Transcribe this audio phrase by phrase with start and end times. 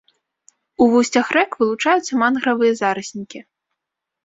[0.85, 3.39] У вусцях рэк вылучаюцца мангравыя зараснікі.